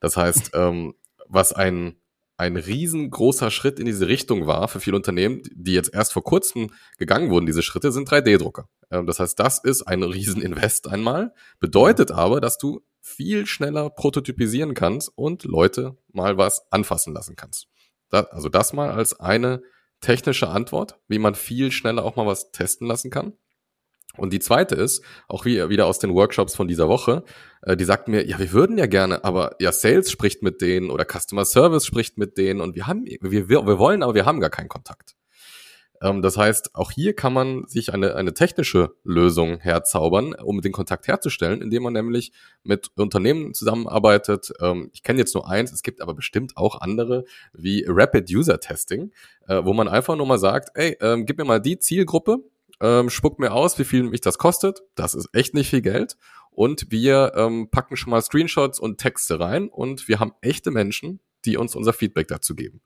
[0.00, 0.94] Das heißt, ähm,
[1.28, 1.96] was ein
[2.42, 6.70] ein riesengroßer Schritt in diese Richtung war für viele Unternehmen, die jetzt erst vor kurzem
[6.98, 8.68] gegangen wurden, diese Schritte, sind 3D-Drucker.
[8.90, 14.74] Ähm, das heißt, das ist ein Rieseninvest einmal, bedeutet aber, dass du viel schneller prototypisieren
[14.74, 17.68] kannst und Leute mal was anfassen lassen kannst.
[18.08, 19.62] Das, also das mal als eine
[20.00, 23.34] technische Antwort, wie man viel schneller auch mal was testen lassen kann.
[24.16, 27.24] Und die zweite ist, auch wie, wieder aus den Workshops von dieser Woche,
[27.62, 30.90] äh, die sagt mir, ja, wir würden ja gerne, aber ja, Sales spricht mit denen
[30.90, 34.26] oder Customer Service spricht mit denen und wir haben, wir, wir, wir wollen, aber wir
[34.26, 35.14] haben gar keinen Kontakt.
[36.02, 40.72] Ähm, das heißt, auch hier kann man sich eine, eine technische Lösung herzaubern, um den
[40.72, 42.32] Kontakt herzustellen, indem man nämlich
[42.64, 44.52] mit Unternehmen zusammenarbeitet.
[44.60, 48.58] Ähm, ich kenne jetzt nur eins, es gibt aber bestimmt auch andere, wie Rapid User
[48.60, 49.12] Testing,
[49.46, 52.38] äh, wo man einfach nur mal sagt, ey, ähm, gib mir mal die Zielgruppe,
[52.82, 54.82] ähm, spuckt mir aus, wie viel mich das kostet.
[54.96, 56.16] Das ist echt nicht viel Geld.
[56.50, 61.20] Und wir ähm, packen schon mal Screenshots und Texte rein und wir haben echte Menschen,
[61.46, 62.82] die uns unser Feedback dazu geben.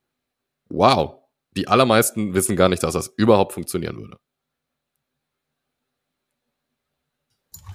[0.68, 1.22] Wow.
[1.56, 4.18] Die allermeisten wissen gar nicht, dass das überhaupt funktionieren würde.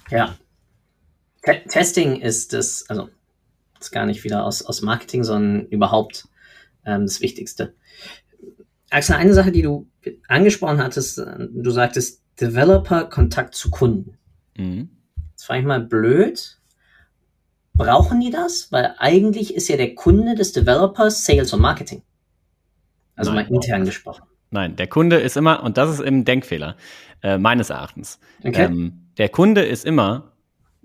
[0.08, 0.38] Ja.
[1.42, 3.08] T Testing ist das, also
[3.80, 6.28] ist gar nicht wieder aus, aus Marketing, sondern überhaupt
[6.86, 7.74] ähm, das Wichtigste.
[8.92, 9.88] Axel, eine Sache, die du
[10.28, 14.18] angesprochen hattest, du sagtest Developer-Kontakt zu Kunden.
[14.56, 14.90] Mhm.
[15.36, 16.58] Das war ich mal blöd.
[17.74, 18.70] Brauchen die das?
[18.70, 22.02] Weil eigentlich ist ja der Kunde des Developers Sales und Marketing.
[23.16, 23.46] Also Nein.
[23.46, 24.24] mal intern gesprochen.
[24.50, 26.76] Nein, der Kunde ist immer, und das ist im Denkfehler,
[27.22, 28.20] äh, meines Erachtens.
[28.44, 28.64] Okay.
[28.64, 30.32] Ähm, der Kunde ist immer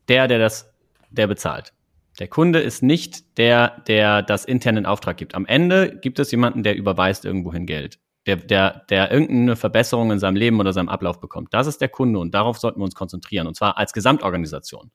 [0.08, 0.72] der, der das,
[1.10, 1.74] der bezahlt.
[2.20, 5.36] Der Kunde ist nicht der, der das intern in Auftrag gibt.
[5.36, 8.00] Am Ende gibt es jemanden, der überweist irgendwohin Geld.
[8.26, 11.54] Der, der, der irgendeine Verbesserung in seinem Leben oder seinem Ablauf bekommt.
[11.54, 13.48] Das ist der Kunde und darauf sollten wir uns konzentrieren.
[13.48, 14.92] Und zwar als Gesamtorganisation.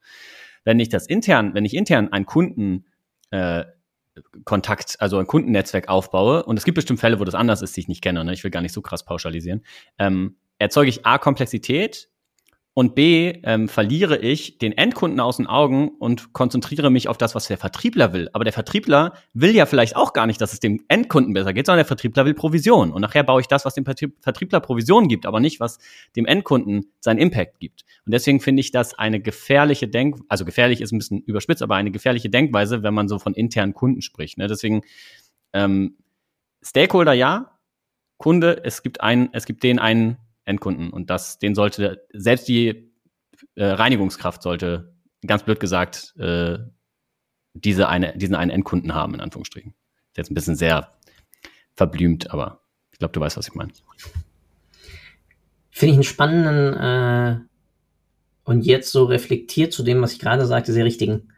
[0.65, 2.87] Wenn ich das intern, wenn ich intern einen Kunden
[3.31, 3.65] äh,
[4.45, 7.81] Kontakt, also ein Kundennetzwerk aufbaue, und es gibt bestimmt Fälle, wo das anders ist, die
[7.81, 8.35] ich nicht kenne, ne?
[8.35, 9.65] ich will gar nicht so krass pauschalisieren,
[9.99, 12.11] ähm, erzeuge ich A, Komplexität
[12.75, 17.35] und B, ähm, verliere ich den Endkunden aus den Augen und konzentriere mich auf das,
[17.35, 18.31] was der Vertriebler will.
[18.33, 21.67] Aber der Vertriebler will ja vielleicht auch gar nicht, dass es dem Endkunden besser geht,
[21.67, 22.91] sondern der Vertriebler will Provision.
[22.91, 25.81] Und nachher baue ich das, was dem Vertriebler Provision gibt, aber nicht, was
[26.17, 27.83] dem Endkunden seinen Impact gibt.
[28.07, 31.75] Und deswegen finde ich das eine gefährliche Denk, also gefährlich ist ein bisschen überspitzt, aber
[31.75, 34.39] eine gefährliche Denkweise, wenn man so von internen Kunden spricht.
[34.39, 34.47] Ne?
[34.47, 34.81] Deswegen
[35.53, 35.99] ähm,
[36.63, 37.59] Stakeholder ja,
[38.17, 40.91] Kunde, es gibt einen, es gibt den einen Endkunden.
[40.91, 42.93] Und das, den sollte, selbst die
[43.55, 44.95] äh, Reinigungskraft sollte,
[45.27, 46.59] ganz blöd gesagt, äh,
[47.55, 49.73] diese eine, diesen einen Endkunden haben, in Anführungsstrichen.
[50.11, 50.93] Ist jetzt ein bisschen sehr
[51.75, 52.61] verblümt, aber
[52.93, 53.73] ich glaube, du weißt, was ich meine.
[55.71, 57.41] Finde ich einen spannenden äh,
[58.45, 61.33] und jetzt so reflektiert zu dem, was ich gerade sagte, sehr richtigen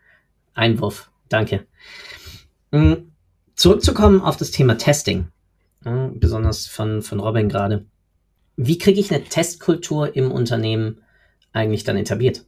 [0.54, 1.10] Einwurf.
[1.28, 1.66] Danke.
[2.70, 3.12] Mhm.
[3.54, 5.28] Zurückzukommen auf das Thema Testing,
[5.84, 7.86] äh, besonders von, von Robin gerade
[8.56, 11.02] wie kriege ich eine Testkultur im Unternehmen
[11.52, 12.44] eigentlich dann etabliert?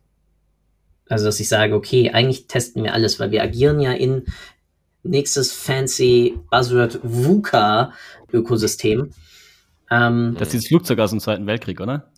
[1.09, 4.25] Also, dass ich sage, okay, eigentlich testen wir alles, weil wir agieren ja in
[5.03, 9.11] nächstes fancy Buzzword VUCA-Ökosystem.
[9.91, 12.11] Ähm, das ist dieses Flugzeug aus dem Zweiten Weltkrieg, oder?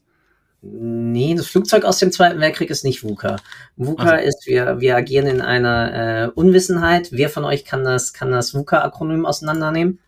[0.61, 3.37] Nee, das Flugzeug aus dem Zweiten Weltkrieg ist nicht VUCA.
[3.77, 4.27] VUCA also.
[4.27, 7.11] ist, wir, wir agieren in einer äh, Unwissenheit.
[7.13, 10.01] Wer von euch kann das, kann das VUCA-Akronym auseinandernehmen?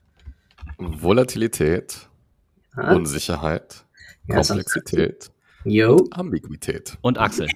[0.79, 2.10] Volatilität.
[2.83, 2.93] Ja.
[2.93, 3.85] Unsicherheit,
[4.29, 5.31] ja, Komplexität,
[5.65, 6.09] Yo.
[6.13, 6.97] Ambiguität.
[7.03, 7.49] Und Axel.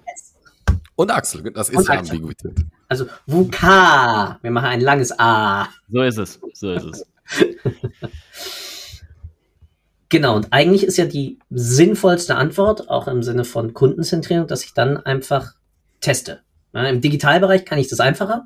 [0.96, 2.54] Und Axel, das ist ja Ambiguität.
[2.88, 4.38] Also VUCA.
[4.42, 5.68] Wir machen ein langes A.
[5.90, 6.40] So ist es.
[6.52, 7.06] So ist es.
[10.08, 14.74] genau, und eigentlich ist ja die sinnvollste Antwort, auch im Sinne von Kundenzentrierung, dass ich
[14.74, 15.54] dann einfach
[16.00, 16.42] teste.
[16.74, 18.44] Ja, Im Digitalbereich kann ich das einfacher.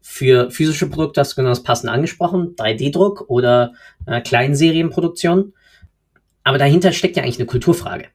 [0.00, 3.72] Für physische Produkte hast du genau das passend angesprochen, 3D-Druck oder
[4.06, 5.54] äh, Kleinserienproduktion.
[6.48, 8.06] Aber dahinter steckt ja eigentlich eine Kulturfrage.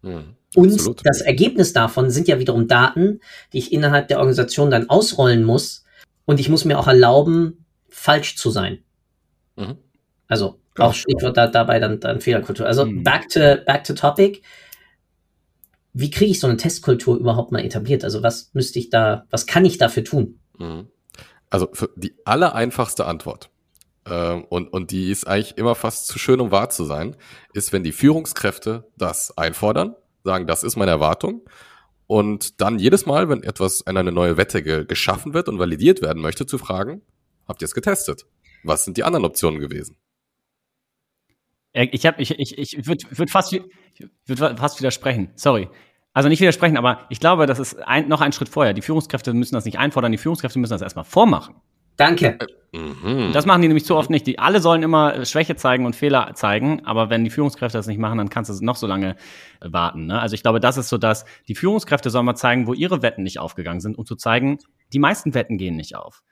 [0.00, 1.02] Mhm, und absolut.
[1.04, 3.20] das Ergebnis davon sind ja wiederum Daten,
[3.52, 5.84] die ich innerhalb der Organisation dann ausrollen muss.
[6.24, 8.78] Und ich muss mir auch erlauben, falsch zu sein.
[9.56, 9.76] Mhm.
[10.28, 12.66] Also ja, auch Stichwort da, dabei dann, dann Fehlerkultur.
[12.66, 13.02] Also mhm.
[13.02, 14.40] back, to, back to topic.
[15.92, 18.02] Wie kriege ich so eine Testkultur überhaupt mal etabliert?
[18.02, 20.38] Also was müsste ich da, was kann ich dafür tun?
[20.58, 20.88] Mhm.
[21.50, 23.50] also die allereinfachste Antwort,
[24.04, 27.16] äh, und, und die ist eigentlich immer fast zu schön, um wahr zu sein,
[27.52, 31.42] ist, wenn die Führungskräfte das einfordern, sagen, das ist meine Erwartung,
[32.06, 36.20] und dann jedes Mal, wenn etwas, eine neue Wette ge geschaffen wird und validiert werden
[36.20, 37.00] möchte, zu fragen,
[37.48, 38.26] habt ihr es getestet?
[38.64, 39.96] Was sind die anderen Optionen gewesen?
[41.72, 43.58] Äh, ich habe, ich, ich, ich würde würd fast,
[44.26, 45.30] würd fast widersprechen.
[45.36, 45.70] Sorry.
[46.12, 48.74] Also nicht widersprechen, aber ich glaube, das ist ein, noch ein Schritt vorher.
[48.74, 51.54] Die Führungskräfte müssen das nicht einfordern, die Führungskräfte müssen das erstmal vormachen.
[51.96, 52.38] Danke.
[52.72, 53.32] Mhm.
[53.34, 54.26] Das machen die nämlich zu oft nicht.
[54.26, 57.98] Die alle sollen immer Schwäche zeigen und Fehler zeigen, aber wenn die Führungskräfte das nicht
[57.98, 59.16] machen, dann kannst du noch so lange
[59.60, 60.06] äh, warten.
[60.06, 60.18] Ne?
[60.18, 63.24] Also ich glaube, das ist so, dass die Führungskräfte sollen mal zeigen, wo ihre Wetten
[63.24, 64.58] nicht aufgegangen sind, um zu zeigen,
[64.92, 66.22] die meisten Wetten gehen nicht auf.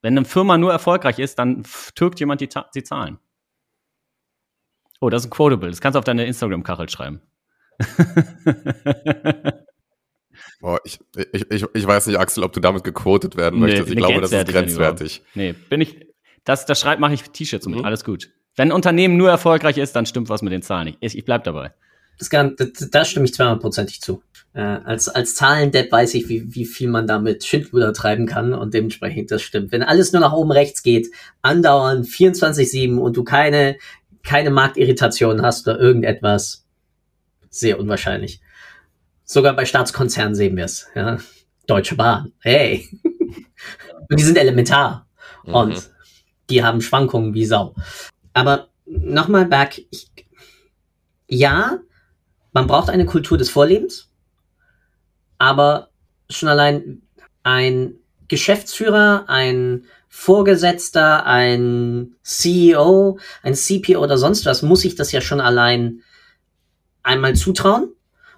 [0.00, 1.62] Wenn eine Firma nur erfolgreich ist, dann
[1.94, 3.18] türkt jemand die, die Zahlen.
[5.00, 5.70] Oh, das ist ein Quotable.
[5.70, 7.22] Das kannst du auf deine Instagram-Kachel schreiben.
[10.62, 11.00] Boah, ich,
[11.32, 13.90] ich, ich, ich weiß nicht, Axel, ob du damit gequotet werden nee, möchtest.
[13.90, 15.22] Ich glaube, das ist grenzwertig.
[15.34, 16.06] Nee, bin ich.
[16.44, 17.80] Das, das schreibt, mache ich T-Shirts mit.
[17.80, 17.84] Mhm.
[17.84, 18.30] Alles gut.
[18.54, 20.98] Wenn ein Unternehmen nur erfolgreich ist, dann stimmt was mit den Zahlen nicht.
[21.00, 21.74] Ich, ich bleib dabei.
[22.16, 24.22] Das, kann, das, da stimme ich 200%ig zu.
[24.54, 28.72] Äh, als, als Zahlendepp weiß ich, wie, wie viel man damit Schindluder treiben kann und
[28.72, 29.72] dementsprechend das stimmt.
[29.72, 31.08] Wenn alles nur nach oben rechts geht,
[31.40, 33.78] andauernd 24-7 und du keine,
[34.22, 36.68] keine Marktirritation hast oder irgendetwas,
[37.50, 38.40] sehr unwahrscheinlich.
[39.32, 40.88] Sogar bei Staatskonzernen sehen wir es.
[40.94, 41.16] Ja?
[41.66, 42.86] Deutsche Bahn, hey.
[44.10, 45.06] und die sind elementar.
[45.46, 45.54] Mhm.
[45.54, 45.90] Und
[46.50, 47.74] die haben Schwankungen wie Sau.
[48.34, 49.86] Aber nochmal back.
[49.90, 50.10] Ich,
[51.28, 51.78] ja,
[52.52, 54.10] man braucht eine Kultur des Vorlebens,
[55.38, 55.88] aber
[56.28, 57.00] schon allein
[57.42, 57.94] ein
[58.28, 65.40] Geschäftsführer, ein Vorgesetzter, ein CEO, ein CPO oder sonst was, muss ich das ja schon
[65.40, 66.02] allein
[67.02, 67.94] einmal zutrauen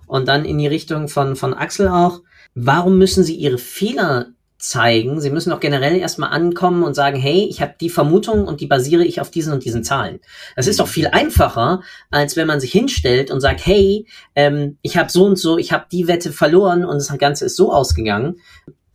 [0.06, 2.20] und dann in die Richtung von, von Axel auch.
[2.54, 5.20] Warum müssen sie ihre Fehler zeigen?
[5.20, 8.66] Sie müssen auch generell erstmal ankommen und sagen, hey, ich habe die Vermutung und die
[8.66, 10.20] basiere ich auf diesen und diesen Zahlen.
[10.56, 14.96] Das ist doch viel einfacher, als wenn man sich hinstellt und sagt, hey, ähm, ich
[14.96, 18.36] habe so und so, ich habe die Wette verloren und das Ganze ist so ausgegangen.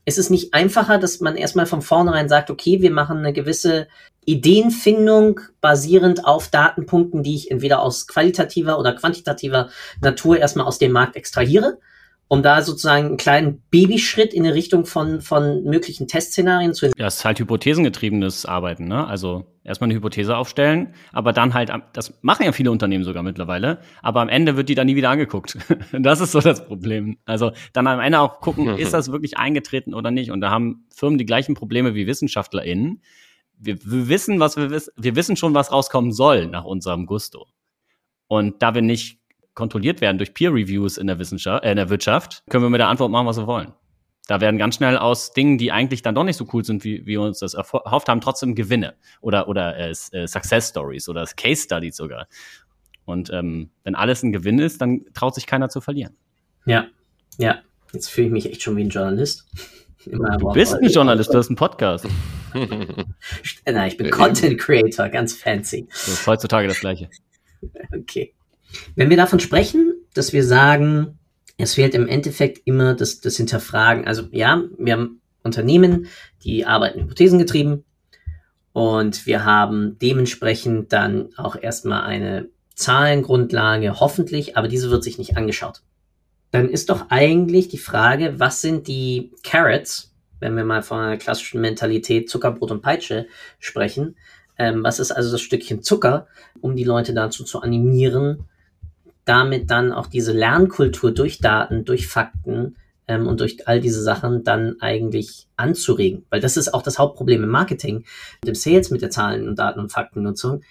[0.06, 3.88] Es ist nicht einfacher, dass man erstmal von vornherein sagt, okay, wir machen eine gewisse
[4.25, 9.69] Ideenfindung basierend auf Datenpunkten, die ich entweder aus qualitativer oder quantitativer
[10.01, 11.79] Natur erstmal aus dem Markt extrahiere,
[12.27, 17.08] um da sozusagen einen kleinen Babyschritt in die Richtung von, von möglichen Testszenarien zu Ja,
[17.08, 19.08] es ist halt hypothesengetriebenes Arbeiten, ne?
[19.08, 23.79] Also erstmal eine Hypothese aufstellen, aber dann halt, das machen ja viele Unternehmen sogar mittlerweile,
[24.03, 25.58] aber am Ende wird die dann nie wieder angeguckt.
[25.91, 27.17] das ist so das Problem.
[27.25, 30.29] Also dann am Ende auch gucken, ist das wirklich eingetreten oder nicht?
[30.29, 33.01] Und da haben Firmen die gleichen Probleme wie WissenschaftlerInnen,
[33.60, 37.48] wir, wir wissen, was wir wissen, wir wissen schon, was rauskommen soll nach unserem Gusto.
[38.28, 39.19] Und da wir nicht
[39.54, 42.80] kontrolliert werden durch Peer Reviews in der Wissenschaft, äh, in der Wirtschaft, können wir mit
[42.80, 43.74] der Antwort machen, was wir wollen.
[44.28, 47.06] Da werden ganz schnell aus Dingen, die eigentlich dann doch nicht so cool sind, wie,
[47.06, 51.63] wir uns das erhofft haben, trotzdem Gewinne oder oder äh, äh, Success Stories oder Case
[51.63, 52.28] Studies sogar.
[53.06, 56.15] Und ähm, wenn alles ein Gewinn ist, dann traut sich keiner zu verlieren.
[56.65, 56.86] Ja,
[57.39, 57.60] ja.
[57.91, 59.48] Jetzt fühle ich mich echt schon wie ein Journalist.
[60.10, 62.06] Immer du bist ein Journalist, du hast einen Podcast.
[62.54, 65.88] Nein, ich bin Content Creator, ganz fancy.
[65.89, 67.10] Das ist heutzutage das Gleiche.
[67.93, 68.34] Okay.
[68.95, 71.19] Wenn wir davon sprechen, dass wir sagen,
[71.58, 74.08] es fehlt im Endeffekt immer das, das Hinterfragen.
[74.08, 76.08] Also ja, wir haben Unternehmen,
[76.45, 77.84] die arbeiten hypothesengetrieben
[78.72, 85.36] und wir haben dementsprechend dann auch erstmal eine Zahlengrundlage, hoffentlich, aber diese wird sich nicht
[85.36, 85.82] angeschaut.
[86.51, 91.17] Dann ist doch eigentlich die Frage, was sind die Carrots, wenn wir mal von einer
[91.17, 93.27] klassischen Mentalität Zuckerbrot und Peitsche
[93.59, 94.15] sprechen.
[94.57, 96.27] Ähm, was ist also das Stückchen Zucker,
[96.62, 98.45] um die Leute dazu zu animieren,
[99.25, 102.75] damit dann auch diese Lernkultur durch Daten, durch Fakten
[103.07, 106.25] ähm, und durch all diese Sachen dann eigentlich anzuregen.
[106.29, 108.05] Weil das ist auch das Hauptproblem im Marketing,
[108.41, 110.62] mit dem Sales, mit der Zahlen- und Daten- und Faktennutzung.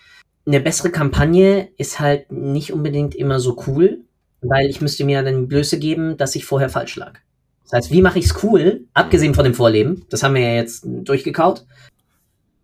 [0.45, 4.01] Eine bessere Kampagne ist halt nicht unbedingt immer so cool,
[4.41, 7.19] weil ich müsste mir dann Blöße geben, dass ich vorher falsch lag.
[7.65, 10.07] Das heißt, wie mache ich es cool, abgesehen von dem Vorleben?
[10.09, 11.67] Das haben wir ja jetzt durchgekaut.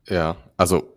[0.09, 0.95] Ja, also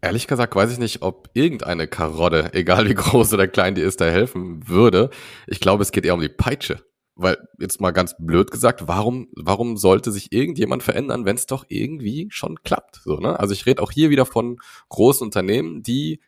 [0.00, 4.00] ehrlich gesagt weiß ich nicht, ob irgendeine Karotte, egal wie groß oder klein die ist,
[4.00, 5.10] da helfen würde.
[5.46, 6.82] Ich glaube, es geht eher um die Peitsche.
[7.18, 11.64] Weil, jetzt mal ganz blöd gesagt, warum, warum sollte sich irgendjemand verändern, wenn es doch
[11.68, 13.00] irgendwie schon klappt?
[13.02, 13.40] So, ne?
[13.40, 14.58] Also ich rede auch hier wieder von
[14.90, 16.20] großen Unternehmen, die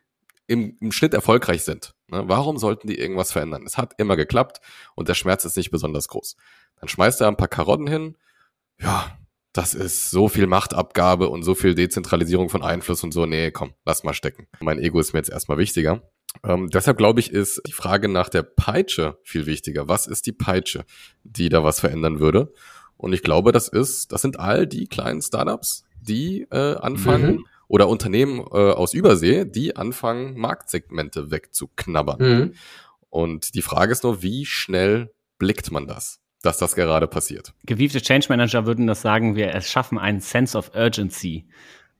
[0.49, 1.93] im, im Schnitt erfolgreich sind.
[2.07, 2.23] Ne?
[2.25, 3.63] Warum sollten die irgendwas verändern?
[3.65, 4.59] Es hat immer geklappt
[4.95, 6.35] und der Schmerz ist nicht besonders groß.
[6.79, 8.17] Dann schmeißt er ein paar Karotten hin.
[8.81, 9.17] Ja,
[9.53, 13.25] das ist so viel Machtabgabe und so viel Dezentralisierung von Einfluss und so.
[13.25, 14.47] Nee, komm, lass mal stecken.
[14.59, 16.01] Mein Ego ist mir jetzt erstmal wichtiger.
[16.43, 19.87] Ähm, deshalb glaube ich, ist die Frage nach der Peitsche viel wichtiger.
[19.87, 20.83] Was ist die Peitsche,
[21.23, 22.53] die da was verändern würde?
[22.97, 27.45] Und ich glaube, das ist, das sind all die kleinen Startups, die äh, anfangen mhm.
[27.69, 32.19] Oder Unternehmen äh, aus Übersee, die anfangen, Marktsegmente wegzuknabbern.
[32.19, 32.53] Mhm.
[33.09, 36.19] Und die Frage ist nur, wie schnell blickt man das?
[36.41, 37.53] dass das gerade passiert.
[37.65, 41.45] Gewiefte Change Manager würden das sagen, wir erschaffen einen Sense of Urgency.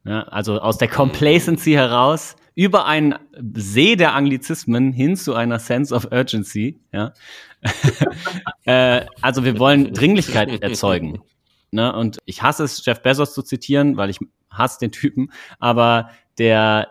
[0.05, 3.15] Ja, also aus der Complacency heraus über einen
[3.55, 6.79] See der Anglizismen hin zu einer Sense of Urgency.
[6.93, 7.13] Ja.
[8.63, 11.21] äh, also wir wollen Dringlichkeit erzeugen.
[11.71, 11.93] Ne?
[11.93, 16.89] Und ich hasse es, Jeff Bezos zu zitieren, weil ich hasse den Typen, aber der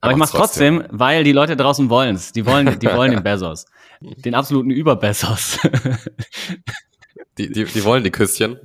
[0.00, 2.32] aber ich mach's trotzdem, trotzdem, weil die Leute draußen wollen's.
[2.32, 3.64] Die wollen, die wollen den Bezos.
[4.00, 5.58] Den absoluten Über-Bezos.
[7.38, 8.58] die, die, die wollen die Küsschen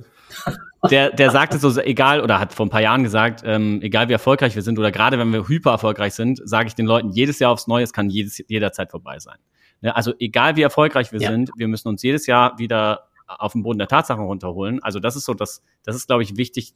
[0.88, 4.12] der, der sagte so, egal, oder hat vor ein paar Jahren gesagt, ähm, egal wie
[4.12, 7.38] erfolgreich wir sind oder gerade wenn wir hyper erfolgreich sind, sage ich den Leuten jedes
[7.38, 9.36] Jahr aufs Neue, es kann jedes, jederzeit vorbei sein.
[9.82, 11.30] Ja, also egal wie erfolgreich wir ja.
[11.30, 14.82] sind, wir müssen uns jedes Jahr wieder auf den Boden der Tatsachen runterholen.
[14.82, 16.74] Also das ist so, das, das ist, glaube ich, wichtig.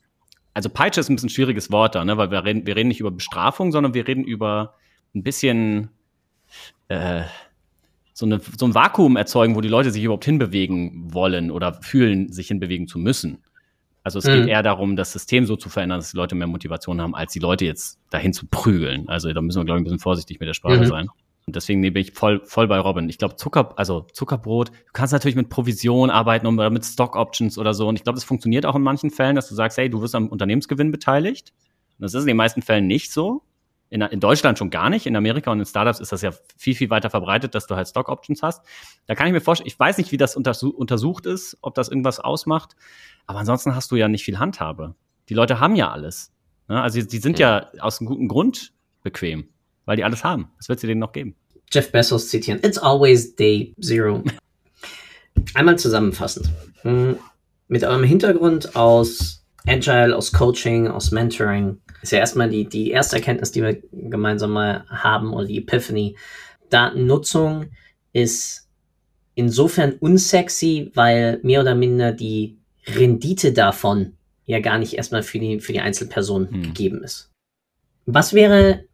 [0.52, 2.16] Also Peitsche ist ein bisschen ein schwieriges Wort da, ne?
[2.16, 4.74] weil wir reden, wir reden nicht über Bestrafung, sondern wir reden über
[5.14, 5.90] ein bisschen
[6.88, 7.22] äh,
[8.12, 12.32] so, eine, so ein Vakuum erzeugen, wo die Leute sich überhaupt hinbewegen wollen oder fühlen,
[12.32, 13.38] sich hinbewegen zu müssen.
[14.04, 14.34] Also es mhm.
[14.34, 17.32] geht eher darum, das System so zu verändern, dass die Leute mehr Motivation haben, als
[17.32, 19.08] die Leute jetzt dahin zu prügeln.
[19.08, 20.86] Also da müssen wir, glaube ich, ein bisschen vorsichtig mit der Sprache mhm.
[20.86, 21.08] sein.
[21.46, 23.08] Und deswegen bin ich voll, voll bei Robin.
[23.08, 27.58] Ich glaube, Zucker, also Zuckerbrot, du kannst natürlich mit Provision arbeiten oder mit Stock Options
[27.58, 27.86] oder so.
[27.86, 30.14] Und ich glaube, das funktioniert auch in manchen Fällen, dass du sagst, hey, du wirst
[30.14, 31.52] am Unternehmensgewinn beteiligt.
[31.98, 33.42] Und das ist in den meisten Fällen nicht so.
[33.90, 35.06] In, in, Deutschland schon gar nicht.
[35.06, 37.86] In Amerika und in Startups ist das ja viel, viel weiter verbreitet, dass du halt
[37.86, 38.64] Stock Options hast.
[39.06, 42.20] Da kann ich mir vorstellen, ich weiß nicht, wie das untersucht ist, ob das irgendwas
[42.20, 42.74] ausmacht.
[43.26, 44.94] Aber ansonsten hast du ja nicht viel Handhabe.
[45.28, 46.32] Die Leute haben ja alles.
[46.68, 46.80] Ne?
[46.80, 47.70] Also die sind ja.
[47.74, 49.48] ja aus einem guten Grund bequem,
[49.84, 50.50] weil die alles haben.
[50.58, 51.34] Was wird sie denen noch geben?
[51.72, 52.60] Jeff Bezos zitieren.
[52.62, 54.22] It's always day zero.
[55.54, 56.50] Einmal zusammenfassend.
[56.82, 57.16] Hm,
[57.68, 63.16] mit eurem Hintergrund aus Agile, aus Coaching, aus Mentoring, ist ja erstmal die, die erste
[63.16, 66.16] Erkenntnis, die wir gemeinsam mal haben, oder die Epiphany.
[66.68, 67.70] Datennutzung
[68.12, 68.68] ist
[69.34, 74.12] insofern unsexy, weil mehr oder minder die Rendite davon
[74.46, 76.62] ja gar nicht erstmal für die, für die Einzelperson hm.
[76.62, 77.30] gegeben ist.
[78.06, 78.84] Was wäre,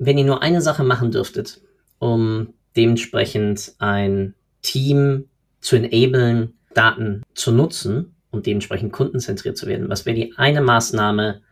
[0.00, 1.60] wenn ihr nur eine Sache machen dürftet,
[1.98, 5.28] um dementsprechend ein Team
[5.60, 9.90] zu enablen, Daten zu nutzen und dementsprechend kundenzentriert zu werden?
[9.90, 11.42] Was wäre die eine Maßnahme,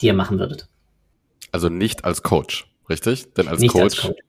[0.00, 0.68] die ihr machen würdet?
[1.50, 3.34] Also nicht als Coach, richtig?
[3.34, 4.22] Denn als nicht Coach, als Coach.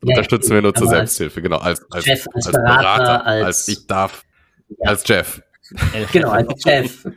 [0.00, 1.58] unterstützen ja, wir nur zur Selbsthilfe, genau.
[1.58, 4.24] Als, als, Chef, als, als Berater, Berater, als, als ich darf,
[4.68, 4.90] ja.
[4.90, 5.40] als Jeff.
[6.12, 7.06] genau, als Jeff.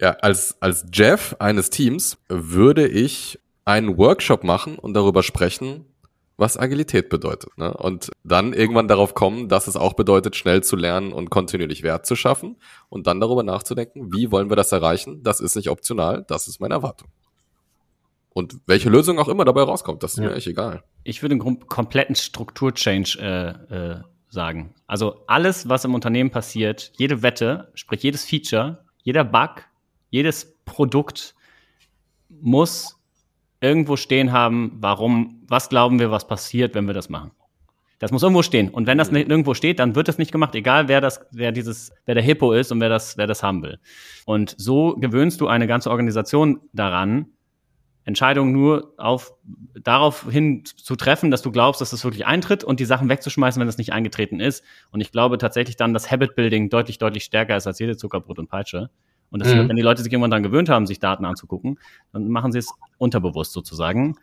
[0.00, 3.38] Ja, als, als Jeff eines Teams würde ich
[3.70, 5.86] einen Workshop machen und darüber sprechen,
[6.36, 7.56] was Agilität bedeutet.
[7.58, 7.72] Ne?
[7.72, 12.06] Und dann irgendwann darauf kommen, dass es auch bedeutet, schnell zu lernen und kontinuierlich Wert
[12.06, 12.56] zu schaffen
[12.88, 15.22] und dann darüber nachzudenken, wie wollen wir das erreichen?
[15.22, 17.08] Das ist nicht optional, das ist meine Erwartung.
[18.32, 20.30] Und welche Lösung auch immer dabei rauskommt, das ist ja.
[20.30, 20.82] mir echt egal.
[21.04, 24.74] Ich würde einen kompletten Strukturchange äh, äh, sagen.
[24.86, 29.64] Also alles, was im Unternehmen passiert, jede Wette, sprich jedes Feature, jeder Bug,
[30.10, 31.34] jedes Produkt
[32.28, 32.99] muss
[33.60, 37.32] irgendwo stehen haben, warum, was glauben wir, was passiert, wenn wir das machen.
[37.98, 38.70] Das muss irgendwo stehen.
[38.70, 41.52] Und wenn das nicht irgendwo steht, dann wird das nicht gemacht, egal wer das, wer
[41.52, 43.78] dieses, wer der Hippo ist und wer das, wer das haben will.
[44.24, 47.26] Und so gewöhnst du eine ganze Organisation daran,
[48.04, 49.34] Entscheidungen nur auf,
[49.74, 53.60] darauf hin zu treffen, dass du glaubst, dass das wirklich eintritt und die Sachen wegzuschmeißen,
[53.60, 54.64] wenn das nicht eingetreten ist.
[54.90, 58.38] Und ich glaube tatsächlich dann, dass Habit Building deutlich, deutlich stärker ist als jede Zuckerbrot
[58.38, 58.88] und Peitsche.
[59.30, 59.68] Und dass, mhm.
[59.68, 61.78] wenn die Leute sich irgendwann daran gewöhnt haben, sich Daten anzugucken,
[62.12, 64.16] dann machen sie es unterbewusst sozusagen.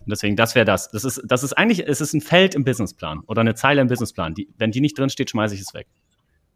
[0.00, 0.90] Und deswegen, das wäre das.
[0.90, 3.88] Das ist, das ist eigentlich, es ist ein Feld im Businessplan oder eine Zeile im
[3.88, 4.34] Businessplan.
[4.34, 5.86] Die, wenn die nicht drin steht, schmeiße ich es weg.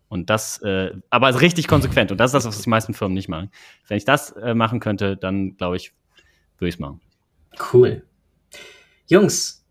[0.09, 2.11] Und das, äh, aber richtig konsequent.
[2.11, 3.51] Und das ist das, was die meisten Firmen nicht machen.
[3.87, 5.92] Wenn ich das äh, machen könnte, dann glaube ich,
[6.59, 7.01] würde ich es machen.
[7.73, 8.05] Cool.
[9.07, 9.64] Jungs,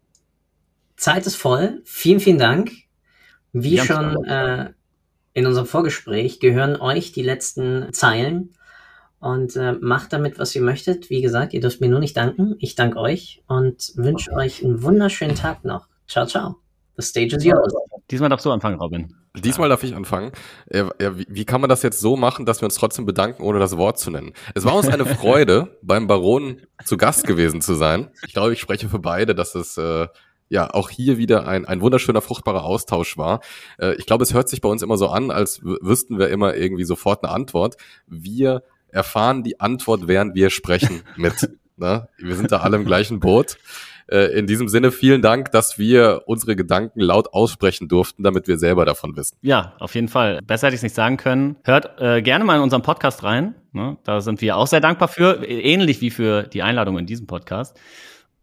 [0.96, 1.82] Zeit ist voll.
[1.86, 2.72] Vielen, vielen Dank.
[3.52, 4.74] Wie schon äh,
[5.38, 8.56] in unserem Vorgespräch gehören euch die letzten Zeilen
[9.20, 11.12] und äh, macht damit, was ihr möchtet.
[11.12, 12.56] Wie gesagt, ihr dürft mir nur nicht danken.
[12.58, 15.90] Ich danke euch und wünsche euch einen wunderschönen Tag noch.
[16.08, 16.56] Ciao, ciao.
[16.98, 17.72] The stage is yours.
[18.10, 19.14] Diesmal darfst du anfangen, Robin.
[19.36, 20.32] Diesmal darf ich anfangen.
[20.74, 23.60] Ja, wie, wie kann man das jetzt so machen, dass wir uns trotzdem bedanken, ohne
[23.60, 24.34] das Wort zu nennen?
[24.56, 28.10] Es war uns eine Freude, beim Baron zu Gast gewesen zu sein.
[28.26, 30.08] Ich glaube, ich spreche für beide, dass es äh,
[30.50, 33.42] ja auch hier wieder ein, ein wunderschöner, fruchtbarer Austausch war.
[33.80, 36.56] Äh, ich glaube, es hört sich bei uns immer so an, als wüssten wir immer
[36.56, 37.78] irgendwie sofort eine Antwort.
[38.08, 42.08] Wir erfahren die Antwort, während wir sprechen mit Ne?
[42.18, 43.58] Wir sind da alle im gleichen Boot.
[44.08, 48.58] Äh, in diesem Sinne vielen Dank, dass wir unsere Gedanken laut aussprechen durften, damit wir
[48.58, 49.38] selber davon wissen.
[49.42, 50.42] Ja, auf jeden Fall.
[50.42, 51.58] Besser hätte ich es nicht sagen können.
[51.64, 53.56] Hört äh, gerne mal in unseren Podcast rein.
[53.74, 53.98] Ne?
[54.04, 57.78] Da sind wir auch sehr dankbar für, ähnlich wie für die Einladung in diesem Podcast.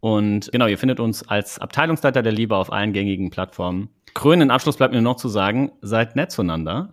[0.05, 3.89] Und genau, ihr findet uns als Abteilungsleiter der Liebe auf allen gängigen Plattformen.
[4.13, 6.91] Krönenden Abschluss bleibt mir noch zu sagen, seid nett zueinander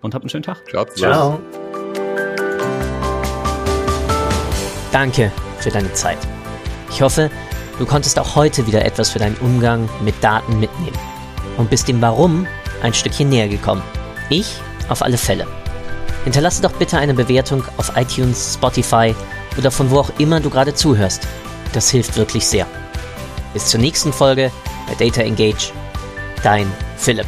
[0.00, 0.62] und habt einen schönen Tag.
[0.68, 0.84] Ciao.
[0.84, 1.40] Ciao.
[4.92, 6.18] Danke für deine Zeit.
[6.88, 7.30] Ich hoffe,
[7.78, 10.96] Du konntest auch heute wieder etwas für deinen Umgang mit Daten mitnehmen
[11.58, 12.46] und bist dem Warum
[12.82, 13.82] ein Stückchen näher gekommen.
[14.30, 14.54] Ich
[14.88, 15.46] auf alle Fälle.
[16.24, 19.14] Hinterlasse doch bitte eine Bewertung auf iTunes, Spotify
[19.58, 21.28] oder von wo auch immer du gerade zuhörst.
[21.76, 22.66] Das hilft wirklich sehr.
[23.52, 24.50] Bis zur nächsten Folge
[24.88, 25.74] bei Data Engage.
[26.42, 27.26] Dein Philipp.